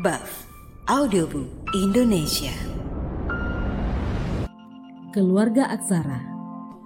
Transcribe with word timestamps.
Buff 0.00 0.48
Audiobook 0.88 1.68
Indonesia 1.76 2.48
Keluarga 5.12 5.68
Aksara 5.68 6.16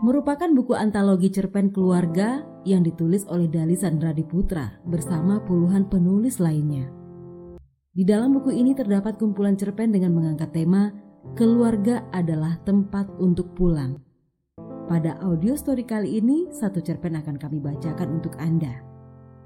merupakan 0.03 0.51
buku 0.51 0.75
antologi 0.75 1.31
cerpen 1.31 1.71
keluarga 1.71 2.43
yang 2.67 2.83
ditulis 2.83 3.23
oleh 3.31 3.47
Dali 3.47 3.79
Sandra 3.79 4.11
Diputra 4.11 4.83
bersama 4.83 5.39
puluhan 5.39 5.87
penulis 5.87 6.43
lainnya. 6.43 6.91
Di 7.95 8.03
dalam 8.03 8.35
buku 8.35 8.51
ini 8.51 8.75
terdapat 8.75 9.23
kumpulan 9.23 9.55
cerpen 9.55 9.95
dengan 9.95 10.11
mengangkat 10.11 10.51
tema 10.51 10.91
Keluarga 11.39 12.11
adalah 12.11 12.59
tempat 12.67 13.07
untuk 13.23 13.55
pulang. 13.55 14.03
Pada 14.91 15.15
audio 15.23 15.55
story 15.55 15.87
kali 15.87 16.19
ini, 16.19 16.51
satu 16.51 16.83
cerpen 16.83 17.15
akan 17.23 17.39
kami 17.39 17.63
bacakan 17.63 18.19
untuk 18.19 18.35
Anda. 18.43 18.83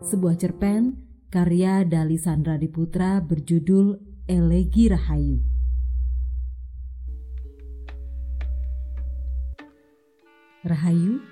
Sebuah 0.01 0.41
cerpen 0.41 1.10
karya 1.31 1.87
Dali 1.87 2.19
Sandra 2.19 2.59
Diputra 2.59 3.23
berjudul 3.23 4.03
Elegi 4.27 4.91
Rahayu. 4.91 5.39
Rahayu, 10.67 11.23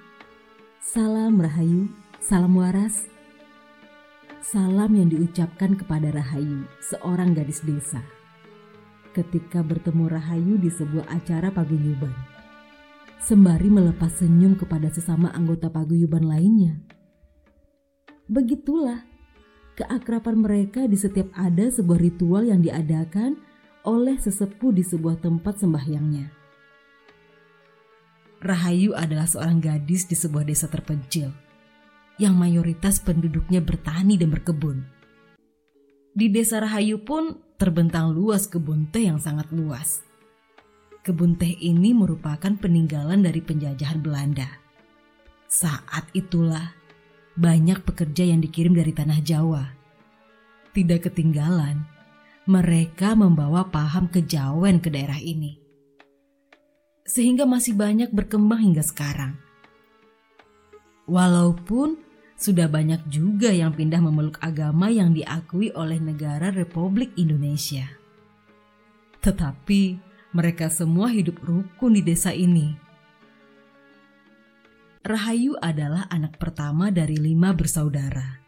salam 0.79 1.43
Rahayu, 1.43 1.91
salam 2.23 2.55
waras. 2.55 3.11
Salam 4.39 4.95
yang 4.95 5.11
diucapkan 5.11 5.75
kepada 5.75 6.15
Rahayu, 6.15 6.63
seorang 6.79 7.35
gadis 7.35 7.59
desa. 7.67 7.99
Ketika 9.19 9.67
bertemu 9.67 10.15
Rahayu 10.15 10.63
di 10.63 10.71
sebuah 10.71 11.11
acara 11.11 11.51
paguyuban. 11.51 12.15
Sembari 13.19 13.67
melepas 13.67 14.15
senyum 14.23 14.55
kepada 14.55 14.95
sesama 14.95 15.35
anggota 15.35 15.67
paguyuban 15.67 16.23
lainnya. 16.23 16.79
Begitulah 18.31 19.08
keakraban 19.79 20.43
mereka 20.43 20.91
di 20.91 20.99
setiap 20.99 21.31
ada 21.39 21.71
sebuah 21.71 22.03
ritual 22.03 22.51
yang 22.51 22.59
diadakan 22.59 23.39
oleh 23.87 24.19
sesepuh 24.19 24.75
di 24.75 24.83
sebuah 24.83 25.23
tempat 25.23 25.63
sembahyangnya. 25.63 26.35
Rahayu 28.43 28.95
adalah 28.95 29.27
seorang 29.27 29.63
gadis 29.63 30.07
di 30.11 30.15
sebuah 30.19 30.47
desa 30.47 30.67
terpencil 30.71 31.31
yang 32.19 32.35
mayoritas 32.35 32.99
penduduknya 32.99 33.63
bertani 33.63 34.19
dan 34.19 34.35
berkebun. 34.35 34.83
Di 36.15 36.27
desa 36.31 36.59
Rahayu 36.59 37.07
pun 37.07 37.39
terbentang 37.59 38.11
luas 38.11 38.51
kebun 38.51 38.91
teh 38.91 39.07
yang 39.07 39.23
sangat 39.23 39.51
luas. 39.55 40.03
Kebun 41.07 41.39
teh 41.39 41.55
ini 41.63 41.95
merupakan 41.95 42.51
peninggalan 42.59 43.23
dari 43.23 43.39
penjajahan 43.39 44.03
Belanda. 44.03 44.51
Saat 45.47 46.11
itulah 46.15 46.78
banyak 47.39 47.87
pekerja 47.87 48.27
yang 48.27 48.43
dikirim 48.43 48.75
dari 48.75 48.91
tanah 48.91 49.23
Jawa. 49.23 49.65
Tidak 50.75 51.07
ketinggalan, 51.07 51.87
mereka 52.51 53.15
membawa 53.15 53.71
paham 53.71 54.11
kejawen 54.11 54.83
ke 54.83 54.91
daerah 54.91 55.23
ini. 55.23 55.55
Sehingga 57.07 57.47
masih 57.47 57.79
banyak 57.79 58.11
berkembang 58.11 58.59
hingga 58.59 58.83
sekarang. 58.83 59.39
Walaupun 61.07 61.97
sudah 62.35 62.67
banyak 62.67 63.07
juga 63.07 63.55
yang 63.55 63.73
pindah 63.73 64.03
memeluk 64.03 64.37
agama 64.43 64.91
yang 64.91 65.15
diakui 65.15 65.71
oleh 65.73 66.03
negara 66.03 66.51
Republik 66.53 67.15
Indonesia. 67.17 67.87
Tetapi 69.23 69.99
mereka 70.35 70.69
semua 70.69 71.09
hidup 71.09 71.41
rukun 71.41 71.97
di 71.97 72.03
desa 72.05 72.31
ini 72.31 72.88
Rahayu 75.09 75.57
adalah 75.65 76.05
anak 76.13 76.37
pertama 76.37 76.93
dari 76.93 77.17
lima 77.17 77.57
bersaudara 77.57 78.45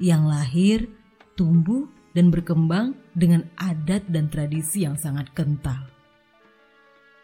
yang 0.00 0.24
lahir, 0.24 0.88
tumbuh, 1.36 1.84
dan 2.16 2.32
berkembang 2.32 2.96
dengan 3.12 3.44
adat 3.60 4.08
dan 4.08 4.32
tradisi 4.32 4.88
yang 4.88 4.96
sangat 4.96 5.28
kental. 5.36 5.84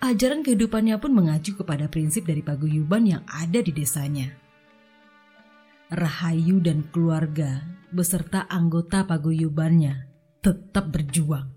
Ajaran 0.04 0.44
kehidupannya 0.44 1.00
pun 1.00 1.16
mengacu 1.16 1.56
kepada 1.56 1.88
prinsip 1.88 2.28
dari 2.28 2.44
paguyuban 2.44 3.08
yang 3.08 3.24
ada 3.24 3.64
di 3.64 3.72
desanya. 3.72 4.36
Rahayu 5.88 6.60
dan 6.60 6.84
keluarga 6.92 7.64
beserta 7.88 8.44
anggota 8.52 9.08
paguyubannya 9.08 10.12
tetap 10.44 10.92
berjuang 10.92 11.48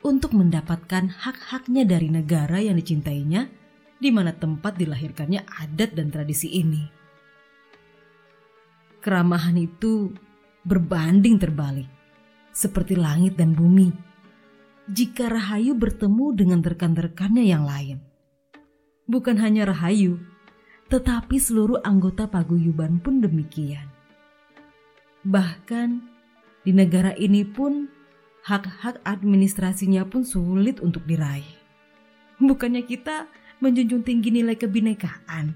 untuk 0.00 0.32
mendapatkan 0.32 1.12
hak-haknya 1.12 1.84
dari 1.84 2.08
negara 2.08 2.56
yang 2.64 2.80
dicintainya 2.80 3.57
di 3.98 4.14
mana 4.14 4.30
tempat 4.30 4.78
dilahirkannya 4.78 5.42
adat 5.46 5.94
dan 5.94 6.08
tradisi 6.10 6.54
ini. 6.54 6.86
Keramahan 8.98 9.58
itu 9.58 10.14
berbanding 10.62 11.38
terbalik, 11.38 11.90
seperti 12.50 12.98
langit 12.98 13.38
dan 13.38 13.54
bumi. 13.54 13.90
Jika 14.88 15.28
Rahayu 15.28 15.76
bertemu 15.76 16.26
dengan 16.32 16.60
rekan-rekannya 16.64 17.44
yang 17.44 17.62
lain, 17.68 18.00
bukan 19.04 19.36
hanya 19.38 19.68
Rahayu, 19.68 20.18
tetapi 20.88 21.36
seluruh 21.36 21.84
anggota 21.84 22.24
paguyuban 22.24 22.98
pun 23.04 23.20
demikian. 23.20 23.86
Bahkan 25.28 25.88
di 26.64 26.72
negara 26.72 27.12
ini 27.20 27.44
pun 27.44 27.88
hak-hak 28.48 29.04
administrasinya 29.04 30.08
pun 30.08 30.24
sulit 30.24 30.80
untuk 30.80 31.04
diraih. 31.04 31.46
Bukannya 32.40 32.86
kita 32.88 33.28
menjunjung 33.58 34.06
tinggi 34.06 34.30
nilai 34.30 34.54
kebinekaan. 34.54 35.54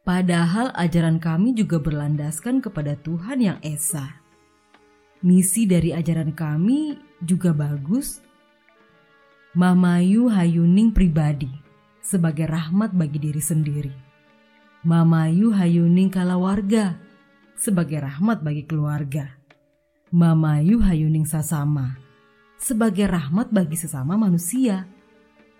Padahal 0.00 0.74
ajaran 0.74 1.22
kami 1.22 1.54
juga 1.54 1.78
berlandaskan 1.78 2.58
kepada 2.64 2.98
Tuhan 2.98 3.38
yang 3.38 3.58
Esa. 3.62 4.18
Misi 5.20 5.68
dari 5.68 5.92
ajaran 5.92 6.32
kami 6.32 6.96
juga 7.20 7.52
bagus. 7.52 8.24
Mamayu 9.52 10.30
Hayuning 10.32 10.94
pribadi 10.94 11.50
sebagai 12.00 12.48
rahmat 12.48 12.96
bagi 12.96 13.18
diri 13.20 13.42
sendiri. 13.42 13.94
Mamayu 14.82 15.52
Hayuning 15.52 16.08
kalawarga 16.08 16.96
sebagai 17.54 18.00
rahmat 18.00 18.40
bagi 18.40 18.64
keluarga. 18.64 19.36
Mamayu 20.10 20.80
Hayuning 20.80 21.28
sasama 21.28 22.00
sebagai 22.60 23.08
rahmat 23.08 23.52
bagi 23.52 23.76
sesama 23.76 24.20
manusia 24.20 24.84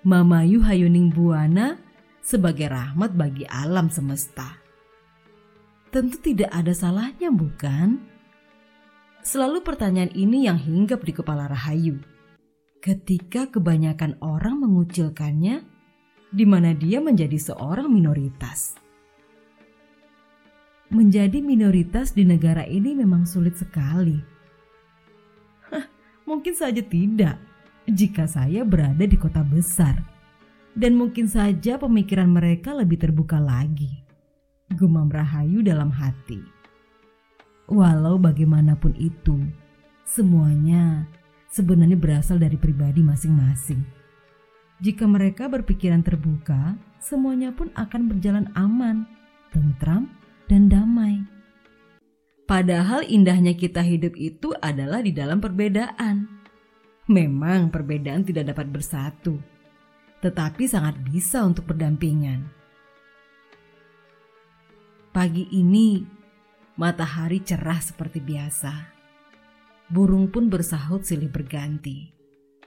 Mamayu 0.01 0.65
Hayuning 0.65 1.13
Buana 1.13 1.77
sebagai 2.25 2.73
rahmat 2.73 3.13
bagi 3.13 3.45
alam 3.45 3.93
semesta. 3.93 4.57
Tentu 5.93 6.17
tidak 6.25 6.49
ada 6.49 6.73
salahnya 6.73 7.29
bukan? 7.29 8.01
Selalu 9.21 9.61
pertanyaan 9.61 10.09
ini 10.17 10.49
yang 10.49 10.57
hinggap 10.57 11.05
di 11.05 11.13
kepala 11.13 11.53
Rahayu. 11.53 12.01
Ketika 12.81 13.53
kebanyakan 13.53 14.17
orang 14.25 14.65
mengucilkannya, 14.65 15.69
di 16.33 16.45
mana 16.49 16.73
dia 16.73 17.05
menjadi 17.05 17.37
seorang 17.37 17.93
minoritas. 17.93 18.81
Menjadi 20.89 21.45
minoritas 21.45 22.17
di 22.17 22.25
negara 22.25 22.65
ini 22.65 22.97
memang 22.97 23.29
sulit 23.29 23.61
sekali. 23.61 24.17
Hah, 25.69 25.85
mungkin 26.25 26.57
saja 26.57 26.81
tidak 26.81 27.50
jika 27.93 28.25
saya 28.25 28.65
berada 28.65 29.05
di 29.05 29.19
kota 29.19 29.45
besar. 29.45 30.01
Dan 30.71 30.95
mungkin 30.95 31.27
saja 31.27 31.77
pemikiran 31.77 32.31
mereka 32.31 32.73
lebih 32.73 33.03
terbuka 33.03 33.43
lagi. 33.43 34.07
Gumam 34.71 35.11
Rahayu 35.11 35.67
dalam 35.67 35.91
hati. 35.91 36.39
Walau 37.67 38.19
bagaimanapun 38.19 38.95
itu, 38.99 39.35
semuanya 40.07 41.07
sebenarnya 41.51 41.99
berasal 41.99 42.39
dari 42.39 42.55
pribadi 42.55 43.03
masing-masing. 43.03 43.83
Jika 44.81 45.05
mereka 45.05 45.51
berpikiran 45.51 46.01
terbuka, 46.01 46.79
semuanya 47.03 47.53
pun 47.53 47.69
akan 47.77 48.09
berjalan 48.09 48.47
aman, 48.57 49.05
tentram, 49.53 50.09
dan 50.49 50.71
damai. 50.71 51.21
Padahal 52.49 53.07
indahnya 53.07 53.55
kita 53.55 53.85
hidup 53.85 54.19
itu 54.19 54.51
adalah 54.59 54.99
di 55.05 55.15
dalam 55.15 55.39
perbedaan 55.39 56.40
Memang 57.11 57.75
perbedaan 57.75 58.23
tidak 58.23 58.55
dapat 58.55 58.71
bersatu, 58.71 59.35
tetapi 60.23 60.63
sangat 60.71 60.95
bisa 61.03 61.43
untuk 61.43 61.67
berdampingan. 61.67 62.47
Pagi 65.11 65.51
ini, 65.51 66.07
matahari 66.79 67.43
cerah 67.43 67.83
seperti 67.83 68.23
biasa. 68.23 68.73
Burung 69.91 70.31
pun 70.31 70.47
bersahut 70.47 71.03
silih 71.03 71.35
berganti, 71.35 72.15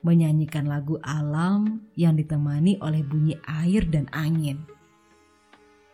menyanyikan 0.04 0.68
lagu 0.68 1.00
alam 1.00 1.88
yang 1.96 2.20
ditemani 2.20 2.84
oleh 2.84 3.00
bunyi 3.00 3.40
air 3.48 3.88
dan 3.88 4.12
angin. 4.12 4.60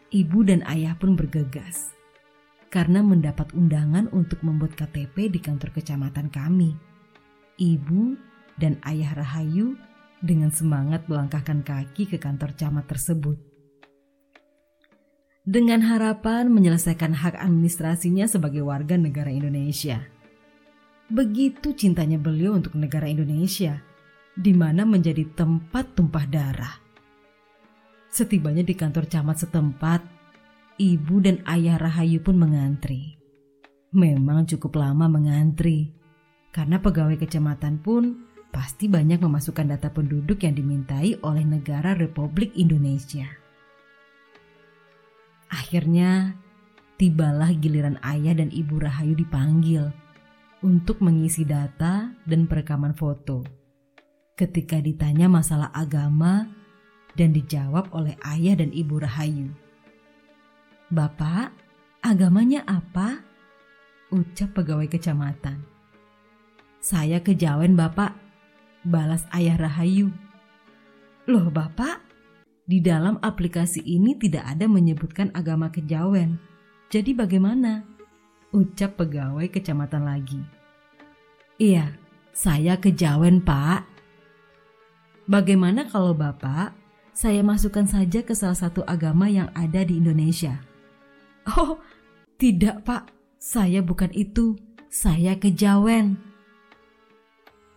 Ibu 0.09 0.49
dan 0.49 0.65
ayah 0.65 0.97
pun 0.97 1.13
bergegas 1.13 1.93
karena 2.73 3.05
mendapat 3.05 3.53
undangan 3.53 4.09
untuk 4.09 4.41
membuat 4.41 4.73
KTP 4.73 5.29
di 5.29 5.37
kantor 5.37 5.69
kecamatan 5.69 6.33
kami. 6.33 6.73
Ibu 7.61 8.28
dan 8.59 8.77
ayah 8.83 9.15
Rahayu 9.15 9.79
dengan 10.19 10.51
semangat 10.51 11.07
melangkahkan 11.07 11.63
kaki 11.63 12.11
ke 12.11 12.19
kantor 12.19 12.51
camat 12.59 12.85
tersebut. 12.91 13.39
Dengan 15.49 15.81
harapan 15.81 16.51
menyelesaikan 16.51 17.15
hak 17.15 17.39
administrasinya 17.39 18.29
sebagai 18.29 18.61
warga 18.61 18.99
negara 18.99 19.33
Indonesia. 19.33 20.03
Begitu 21.09 21.73
cintanya 21.73 22.21
beliau 22.21 22.53
untuk 22.53 22.77
negara 22.77 23.09
Indonesia, 23.09 23.81
di 24.37 24.53
mana 24.53 24.85
menjadi 24.85 25.25
tempat 25.33 25.97
tumpah 25.97 26.25
darah. 26.29 26.75
Setibanya 28.13 28.61
di 28.61 28.77
kantor 28.77 29.09
camat 29.09 29.41
setempat, 29.41 30.01
ibu 30.77 31.17
dan 31.17 31.41
ayah 31.49 31.81
Rahayu 31.81 32.21
pun 32.21 32.37
mengantri. 32.37 33.17
Memang 33.89 34.45
cukup 34.45 34.77
lama 34.77 35.09
mengantri, 35.09 35.89
karena 36.53 36.77
pegawai 36.77 37.17
kecamatan 37.17 37.81
pun 37.81 38.28
pasti 38.49 38.89
banyak 38.89 39.21
memasukkan 39.21 39.77
data 39.77 39.89
penduduk 39.93 40.41
yang 40.41 40.57
dimintai 40.57 41.17
oleh 41.21 41.45
negara 41.45 41.93
Republik 41.93 42.53
Indonesia. 42.57 43.25
Akhirnya, 45.49 46.37
tibalah 47.01 47.49
giliran 47.57 47.97
ayah 48.05 48.37
dan 48.37 48.53
ibu 48.53 48.77
Rahayu 48.77 49.17
dipanggil 49.17 49.89
untuk 50.61 51.01
mengisi 51.01 51.47
data 51.47 52.13
dan 52.27 52.45
perekaman 52.45 52.93
foto. 52.93 53.41
Ketika 54.37 54.79
ditanya 54.79 55.27
masalah 55.27 55.73
agama 55.73 56.47
dan 57.17 57.33
dijawab 57.35 57.91
oleh 57.91 58.15
ayah 58.23 58.59
dan 58.59 58.69
ibu 58.71 59.01
Rahayu. 59.01 59.51
Bapak, 60.89 61.51
agamanya 62.01 62.63
apa? 62.65 63.21
Ucap 64.09 64.57
pegawai 64.57 64.89
kecamatan. 64.89 65.61
Saya 66.79 67.19
kejawen 67.19 67.75
bapak, 67.75 68.28
balas 68.85 69.27
ayah 69.35 69.57
Rahayu. 69.59 70.11
Loh 71.29 71.51
bapak, 71.51 72.01
di 72.69 72.79
dalam 72.81 73.17
aplikasi 73.21 73.81
ini 73.85 74.17
tidak 74.17 74.45
ada 74.45 74.65
menyebutkan 74.69 75.33
agama 75.33 75.69
kejawen. 75.73 76.37
Jadi 76.89 77.13
bagaimana? 77.13 77.99
ucap 78.49 78.97
pegawai 78.97 79.45
kecamatan 79.49 80.09
lagi. 80.09 80.41
Iya, 81.59 81.93
saya 82.33 82.79
kejawen 82.79 83.43
pak. 83.43 83.85
Bagaimana 85.29 85.85
kalau 85.85 86.17
bapak, 86.17 86.73
saya 87.13 87.45
masukkan 87.45 87.85
saja 87.85 88.25
ke 88.25 88.33
salah 88.33 88.57
satu 88.57 88.81
agama 88.89 89.29
yang 89.29 89.53
ada 89.53 89.85
di 89.85 90.01
Indonesia? 90.01 90.57
Oh, 91.45 91.77
tidak 92.41 92.81
pak, 92.87 93.13
saya 93.37 93.85
bukan 93.85 94.09
itu, 94.17 94.57
saya 94.89 95.37
kejawen. 95.37 96.17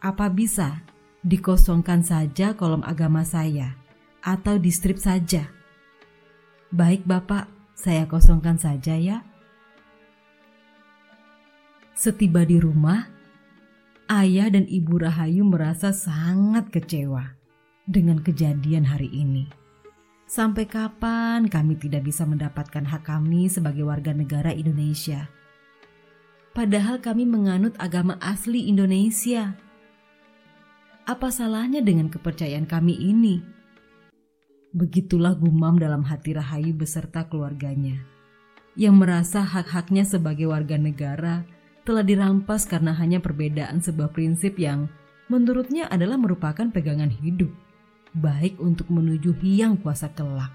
Apa 0.00 0.32
bisa 0.32 0.80
dikosongkan 1.22 2.02
saja 2.02 2.54
kolom 2.58 2.82
agama 2.82 3.22
saya 3.22 3.78
atau 4.22 4.58
di 4.58 4.70
strip 4.74 4.98
saja? 4.98 5.46
Baik 6.74 7.06
bapak, 7.06 7.46
saya 7.78 8.06
kosongkan 8.06 8.58
saja 8.58 8.98
ya. 8.98 9.22
Setiba 11.92 12.42
di 12.42 12.58
rumah, 12.58 13.06
ayah 14.10 14.50
dan 14.50 14.66
ibu 14.66 14.98
Rahayu 14.98 15.46
merasa 15.46 15.94
sangat 15.94 16.72
kecewa 16.74 17.38
dengan 17.86 18.18
kejadian 18.22 18.88
hari 18.88 19.12
ini. 19.12 19.46
Sampai 20.26 20.64
kapan 20.64 21.44
kami 21.52 21.76
tidak 21.76 22.08
bisa 22.08 22.24
mendapatkan 22.24 22.88
hak 22.88 23.04
kami 23.04 23.52
sebagai 23.52 23.84
warga 23.84 24.16
negara 24.16 24.48
Indonesia? 24.48 25.28
Padahal 26.56 27.04
kami 27.04 27.28
menganut 27.28 27.76
agama 27.76 28.16
asli 28.16 28.64
Indonesia. 28.64 29.52
Apa 31.02 31.34
salahnya 31.34 31.82
dengan 31.82 32.06
kepercayaan 32.06 32.62
kami 32.62 32.94
ini? 32.94 33.42
Begitulah 34.70 35.34
gumam 35.34 35.74
dalam 35.74 36.06
hati 36.06 36.30
Rahayu 36.30 36.78
beserta 36.78 37.26
keluarganya, 37.26 38.06
yang 38.78 39.02
merasa 39.02 39.42
hak-haknya 39.42 40.06
sebagai 40.06 40.46
warga 40.46 40.78
negara 40.78 41.42
telah 41.82 42.06
dirampas 42.06 42.70
karena 42.70 42.94
hanya 42.94 43.18
perbedaan 43.18 43.82
sebuah 43.82 44.14
prinsip 44.14 44.54
yang 44.62 44.86
menurutnya 45.26 45.90
adalah 45.90 46.14
merupakan 46.14 46.70
pegangan 46.70 47.10
hidup, 47.10 47.50
baik 48.14 48.62
untuk 48.62 48.86
menuju 48.86 49.34
hiang 49.42 49.82
kuasa 49.82 50.06
kelak. 50.14 50.54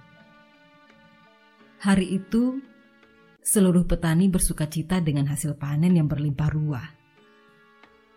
Hari 1.84 2.24
itu, 2.24 2.64
seluruh 3.44 3.84
petani 3.84 4.32
bersuka 4.32 4.64
cita 4.64 5.04
dengan 5.04 5.28
hasil 5.28 5.60
panen 5.60 6.00
yang 6.00 6.08
berlimpah 6.08 6.50
ruah. 6.56 6.88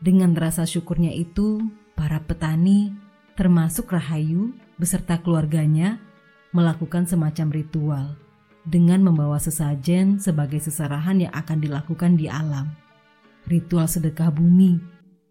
Dengan 0.01 0.33
rasa 0.33 0.65
syukurnya 0.65 1.13
itu, 1.13 1.61
para 2.01 2.25
petani, 2.25 2.97
termasuk 3.37 3.93
Rahayu 3.93 4.57
beserta 4.81 5.21
keluarganya, 5.21 6.01
melakukan 6.57 7.05
semacam 7.05 7.53
ritual 7.53 8.17
dengan 8.65 9.05
membawa 9.05 9.37
sesajen 9.37 10.17
sebagai 10.17 10.65
seserahan 10.65 11.29
yang 11.29 11.33
akan 11.37 11.61
dilakukan 11.61 12.17
di 12.17 12.25
alam 12.25 12.73
ritual 13.45 13.85
sedekah 13.85 14.33
bumi 14.33 14.81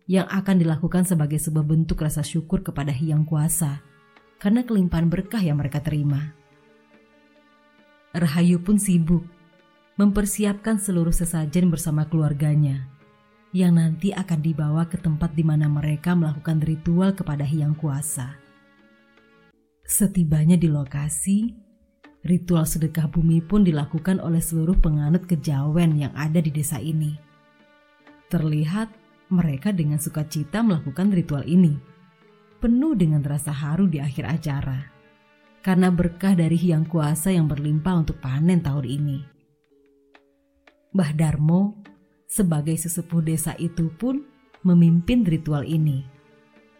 yang 0.09 0.29
akan 0.29 0.61
dilakukan 0.61 1.05
sebagai 1.05 1.37
sebuah 1.41 1.65
bentuk 1.65 2.01
rasa 2.01 2.21
syukur 2.25 2.61
kepada 2.65 2.93
Hyang 2.93 3.25
Kuasa 3.25 3.81
karena 4.37 4.65
kelimpahan 4.65 5.09
berkah 5.09 5.41
yang 5.41 5.57
mereka 5.57 5.81
terima. 5.81 6.33
Rahayu 8.13 8.61
pun 8.61 8.81
sibuk 8.81 9.25
mempersiapkan 9.97 10.81
seluruh 10.81 11.13
sesajen 11.13 11.69
bersama 11.69 12.09
keluarganya 12.09 12.98
yang 13.49 13.81
nanti 13.81 14.13
akan 14.13 14.39
dibawa 14.45 14.85
ke 14.85 15.01
tempat 15.01 15.33
di 15.33 15.41
mana 15.41 15.65
mereka 15.65 16.13
melakukan 16.13 16.61
ritual 16.61 17.17
kepada 17.17 17.41
Hyang 17.41 17.73
Kuasa. 17.73 18.37
Setibanya 19.81 20.53
di 20.53 20.69
lokasi, 20.69 21.49
ritual 22.21 22.69
sedekah 22.69 23.09
bumi 23.09 23.41
pun 23.41 23.65
dilakukan 23.65 24.21
oleh 24.21 24.37
seluruh 24.37 24.77
penganut 24.77 25.25
kejawen 25.25 25.97
yang 25.97 26.13
ada 26.13 26.37
di 26.37 26.53
desa 26.53 26.77
ini. 26.77 27.17
Terlihat 28.29 28.93
mereka 29.33 29.73
dengan 29.73 29.97
sukacita 29.97 30.61
melakukan 30.61 31.09
ritual 31.09 31.41
ini, 31.49 31.73
penuh 32.61 32.93
dengan 32.93 33.25
rasa 33.25 33.49
haru 33.49 33.89
di 33.89 33.97
akhir 33.97 34.29
acara, 34.29 34.93
karena 35.65 35.89
berkah 35.89 36.37
dari 36.37 36.53
Hyang 36.53 36.85
Kuasa 36.85 37.33
yang 37.33 37.49
berlimpah 37.49 38.05
untuk 38.05 38.21
panen 38.21 38.61
tahun 38.61 38.85
ini. 38.85 39.19
Mbah 40.93 41.11
Darmo 41.17 41.81
sebagai 42.29 42.77
sesepuh 42.77 43.25
desa 43.25 43.57
itu 43.57 43.89
pun 43.97 44.21
memimpin 44.61 45.25
ritual 45.25 45.65
ini. 45.65 46.05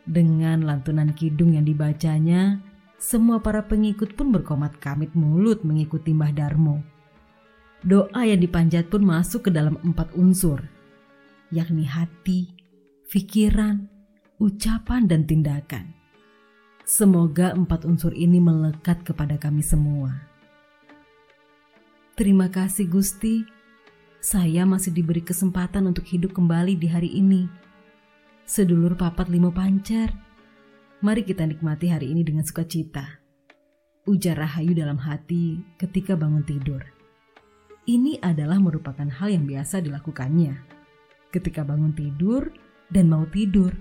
Dengan 0.06 0.64
lantunan 0.64 1.12
kidung 1.18 1.58
yang 1.58 1.66
dibacanya, 1.66 2.62
semua 3.02 3.42
para 3.42 3.66
pengikut 3.66 4.14
pun 4.14 4.30
berkomat 4.30 4.78
kamit 4.78 5.12
mulut 5.18 5.66
mengikuti 5.66 6.14
Mbah 6.14 6.32
Darmo. 6.38 6.86
Doa 7.82 8.22
yang 8.30 8.40
dipanjat 8.40 8.94
pun 8.94 9.02
masuk 9.02 9.50
ke 9.50 9.52
dalam 9.52 9.82
empat 9.82 10.14
unsur– 10.14 10.62
yakni 11.50 11.86
hati, 11.86 12.54
pikiran, 13.10 13.90
ucapan, 14.38 15.10
dan 15.10 15.26
tindakan. 15.26 15.94
Semoga 16.86 17.54
empat 17.54 17.86
unsur 17.86 18.14
ini 18.14 18.42
melekat 18.42 19.06
kepada 19.06 19.38
kami 19.38 19.62
semua. 19.62 20.26
Terima 22.18 22.50
kasih 22.50 22.90
Gusti, 22.90 23.46
saya 24.20 24.68
masih 24.68 24.92
diberi 24.92 25.24
kesempatan 25.24 25.88
untuk 25.88 26.04
hidup 26.04 26.36
kembali 26.36 26.76
di 26.76 26.92
hari 26.92 27.08
ini. 27.16 27.48
Sedulur 28.44 29.00
papat 29.00 29.32
limo 29.32 29.48
pancar, 29.48 30.12
mari 31.00 31.24
kita 31.24 31.48
nikmati 31.48 31.88
hari 31.88 32.12
ini 32.12 32.28
dengan 32.28 32.44
sukacita. 32.44 33.24
Ujar 34.04 34.36
Rahayu 34.36 34.76
dalam 34.76 35.00
hati 35.00 35.64
ketika 35.80 36.20
bangun 36.20 36.44
tidur. 36.44 36.84
Ini 37.88 38.20
adalah 38.20 38.60
merupakan 38.60 39.08
hal 39.08 39.32
yang 39.32 39.48
biasa 39.48 39.80
dilakukannya 39.80 40.68
ketika 41.32 41.64
bangun 41.64 41.96
tidur 41.96 42.52
dan 42.92 43.08
mau 43.08 43.24
tidur. 43.30 43.72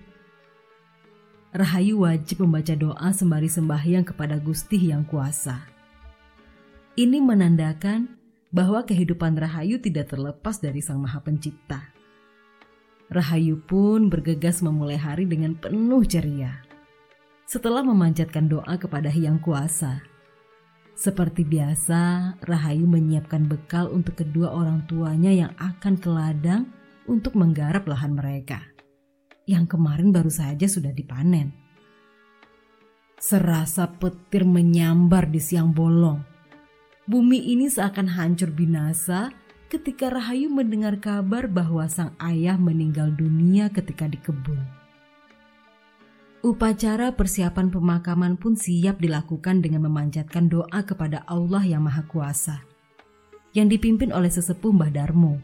Rahayu 1.51 2.05
wajib 2.07 2.45
membaca 2.45 2.77
doa 2.79 3.09
sembari 3.11 3.49
sembahyang 3.51 4.05
kepada 4.07 4.39
Gusti 4.39 4.93
yang 4.93 5.03
kuasa. 5.09 5.65
Ini 6.95 7.19
menandakan 7.25 8.18
bahwa 8.49 8.85
kehidupan 8.85 9.37
Rahayu 9.37 9.81
tidak 9.81 10.13
terlepas 10.13 10.61
dari 10.61 10.81
Sang 10.81 11.01
Maha 11.01 11.21
Pencipta. 11.21 11.93
Rahayu 13.09 13.65
pun 13.65 14.13
bergegas 14.13 14.61
memulai 14.61 15.01
hari 15.01 15.25
dengan 15.25 15.57
penuh 15.57 16.05
ceria. 16.05 16.61
Setelah 17.49 17.81
memanjatkan 17.81 18.53
doa 18.53 18.77
kepada 18.77 19.09
Hyang 19.09 19.41
Kuasa, 19.41 20.05
seperti 20.93 21.47
biasa, 21.47 22.35
Rahayu 22.45 22.85
menyiapkan 22.85 23.49
bekal 23.49 23.89
untuk 23.89 24.21
kedua 24.21 24.53
orang 24.53 24.85
tuanya 24.85 25.33
yang 25.33 25.53
akan 25.57 25.97
ke 25.97 26.09
ladang 26.11 26.69
untuk 27.09 27.39
menggarap 27.39 27.89
lahan 27.89 28.13
mereka 28.13 28.61
yang 29.49 29.65
kemarin 29.65 30.13
baru 30.13 30.29
saja 30.29 30.69
sudah 30.69 30.93
dipanen. 30.93 31.57
Serasa 33.17 33.89
petir 33.89 34.45
menyambar 34.45 35.33
di 35.33 35.41
siang 35.41 35.73
bolong. 35.73 36.28
Bumi 37.09 37.41
ini 37.41 37.73
seakan 37.73 38.05
hancur 38.05 38.53
binasa 38.53 39.33
ketika 39.73 40.13
Rahayu 40.13 40.53
mendengar 40.53 41.01
kabar 41.01 41.49
bahwa 41.49 41.89
sang 41.89 42.13
ayah 42.21 42.61
meninggal 42.61 43.09
dunia 43.17 43.73
ketika 43.73 44.05
di 44.05 44.21
kebun. 44.21 44.61
Upacara 46.45 47.17
persiapan 47.17 47.73
pemakaman 47.73 48.37
pun 48.37 48.61
siap 48.61 49.01
dilakukan 49.01 49.65
dengan 49.65 49.89
memanjatkan 49.89 50.53
doa 50.53 50.85
kepada 50.85 51.25
Allah 51.25 51.65
yang 51.65 51.89
Maha 51.89 52.05
Kuasa, 52.05 52.61
yang 53.57 53.73
dipimpin 53.73 54.13
oleh 54.13 54.29
sesepuh 54.29 54.69
Mbah 54.69 54.93
Darmo 54.93 55.41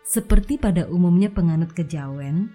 Seperti 0.00 0.56
pada 0.56 0.88
umumnya 0.88 1.28
penganut 1.28 1.76
kejawen, 1.76 2.48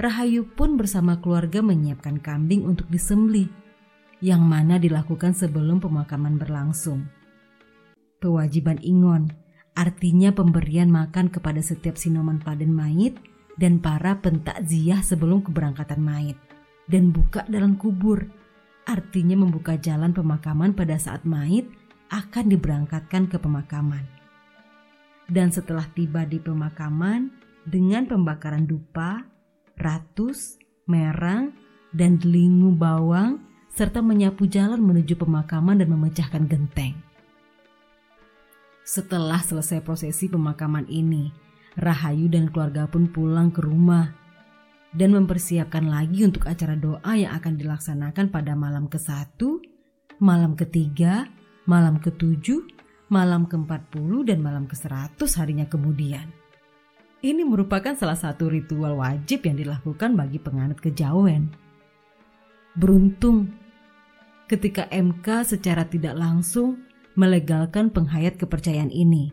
Rahayu 0.00 0.48
pun 0.48 0.80
bersama 0.80 1.20
keluarga 1.20 1.60
menyiapkan 1.60 2.24
kambing 2.24 2.64
untuk 2.64 2.88
disembelih, 2.88 3.52
yang 4.24 4.40
mana 4.40 4.80
dilakukan 4.80 5.36
sebelum 5.36 5.84
pemakaman 5.84 6.40
berlangsung. 6.40 7.04
Kewajiban 8.24 8.80
ingon 8.80 9.28
artinya 9.76 10.32
pemberian 10.32 10.88
makan 10.88 11.28
kepada 11.28 11.60
setiap 11.60 12.00
sinoman 12.00 12.40
paden 12.40 12.72
mayit 12.72 13.20
dan 13.60 13.84
para 13.84 14.16
pentakziah 14.16 15.04
sebelum 15.04 15.44
keberangkatan 15.44 16.00
mayit, 16.00 16.40
dan 16.88 17.12
buka 17.12 17.44
dalam 17.52 17.76
kubur 17.76 18.24
artinya 18.88 19.36
membuka 19.36 19.76
jalan 19.76 20.16
pemakaman 20.16 20.72
pada 20.72 20.96
saat 20.96 21.28
mayit 21.28 21.68
akan 22.08 22.48
diberangkatkan 22.48 23.28
ke 23.28 23.36
pemakaman. 23.36 24.08
Dan 25.28 25.52
setelah 25.52 25.84
tiba 25.92 26.24
di 26.24 26.40
pemakaman, 26.40 27.28
dengan 27.68 28.08
pembakaran 28.08 28.64
dupa, 28.64 29.20
ratus, 29.76 30.56
merang, 30.88 31.52
dan 31.92 32.16
delingu 32.16 32.72
bawang, 32.72 33.44
serta 33.68 34.00
menyapu 34.00 34.48
jalan 34.48 34.80
menuju 34.80 35.12
pemakaman 35.12 35.76
dan 35.76 35.92
memecahkan 35.92 36.48
genteng. 36.48 36.96
Setelah 38.84 39.40
selesai 39.40 39.80
prosesi 39.80 40.28
pemakaman 40.28 40.84
ini, 40.92 41.32
Rahayu 41.74 42.28
dan 42.28 42.52
keluarga 42.52 42.84
pun 42.86 43.08
pulang 43.08 43.48
ke 43.50 43.64
rumah 43.64 44.12
dan 44.94 45.10
mempersiapkan 45.10 45.90
lagi 45.90 46.22
untuk 46.22 46.46
acara 46.46 46.78
doa 46.78 47.12
yang 47.16 47.34
akan 47.34 47.58
dilaksanakan 47.58 48.30
pada 48.30 48.54
malam 48.54 48.86
ke-1, 48.86 49.40
malam 50.22 50.54
ketiga, 50.54 51.26
malam 51.66 51.98
ke-7, 51.98 52.62
malam 53.10 53.48
ke-40 53.50 54.10
dan 54.28 54.38
malam 54.38 54.70
ke-100 54.70 55.18
harinya 55.40 55.66
kemudian. 55.66 56.30
Ini 57.24 57.40
merupakan 57.40 57.96
salah 57.96 58.20
satu 58.20 58.52
ritual 58.52 59.00
wajib 59.00 59.48
yang 59.48 59.56
dilakukan 59.56 60.12
bagi 60.12 60.36
penganut 60.36 60.78
kejawen. 60.78 61.50
Beruntung 62.76 63.48
ketika 64.46 64.86
MK 64.92 65.56
secara 65.56 65.88
tidak 65.88 66.20
langsung 66.20 66.84
melegalkan 67.14 67.90
penghayat 67.90 68.38
kepercayaan 68.38 68.90
ini. 68.90 69.30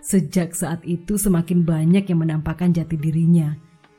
Sejak 0.00 0.56
saat 0.56 0.80
itu 0.88 1.20
semakin 1.20 1.68
banyak 1.68 2.08
yang 2.08 2.24
menampakkan 2.24 2.72
jati 2.72 2.96
dirinya 2.96 3.56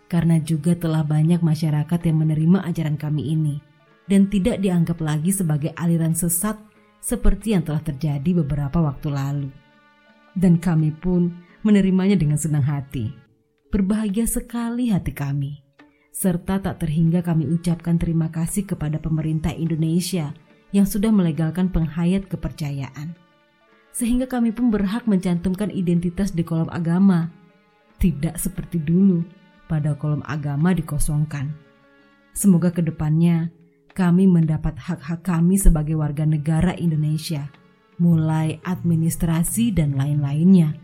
karena 0.10 0.42
juga 0.42 0.74
telah 0.74 1.06
banyak 1.06 1.40
masyarakat 1.40 2.00
yang 2.04 2.18
menerima 2.26 2.66
ajaran 2.68 2.98
kami 2.98 3.32
ini 3.32 3.62
dan 4.10 4.28
tidak 4.28 4.60
dianggap 4.60 4.98
lagi 5.00 5.30
sebagai 5.30 5.72
aliran 5.78 6.18
sesat 6.18 6.58
seperti 7.00 7.54
yang 7.54 7.64
telah 7.64 7.80
terjadi 7.86 8.44
beberapa 8.44 8.82
waktu 8.82 9.08
lalu. 9.14 9.50
Dan 10.34 10.58
kami 10.58 10.92
pun 10.92 11.32
menerimanya 11.62 12.18
dengan 12.18 12.42
senang 12.42 12.66
hati. 12.66 13.14
Berbahagia 13.70 14.26
sekali 14.26 14.92
hati 14.92 15.14
kami. 15.14 15.64
Serta 16.12 16.60
tak 16.60 16.84
terhingga 16.84 17.24
kami 17.24 17.48
ucapkan 17.48 17.96
terima 17.96 18.28
kasih 18.28 18.68
kepada 18.68 19.00
pemerintah 19.00 19.56
Indonesia 19.56 20.36
yang 20.72 20.88
sudah 20.88 21.12
melegalkan 21.12 21.72
penghayat 21.72 22.28
kepercayaan. 22.28 23.16
Sehingga 23.92 24.28
kami 24.28 24.56
pun 24.56 24.72
berhak 24.72 25.04
mencantumkan 25.04 25.68
identitas 25.72 26.32
di 26.32 26.48
kolom 26.48 26.72
agama. 26.72 27.32
Tidak 28.00 28.40
seperti 28.40 28.80
dulu, 28.82 29.22
pada 29.72 29.96
kolom 29.96 30.20
agama 30.28 30.76
dikosongkan. 30.76 31.52
Semoga 32.36 32.76
ke 32.76 32.84
depannya 32.84 33.52
kami 33.92 34.28
mendapat 34.28 34.80
hak-hak 34.80 35.24
kami 35.24 35.60
sebagai 35.60 36.00
warga 36.00 36.24
negara 36.24 36.76
Indonesia, 36.76 37.52
mulai 38.00 38.60
administrasi 38.64 39.76
dan 39.76 40.00
lain-lainnya 40.00 40.76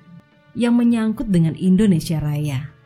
yang 0.55 0.75
menyangkut 0.75 1.31
dengan 1.31 1.55
Indonesia 1.55 2.19
Raya. 2.19 2.76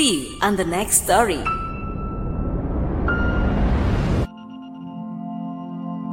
See 0.00 0.30
you 0.30 0.38
on 0.40 0.56
the 0.56 0.64
next 0.64 1.04
story. 1.04 1.44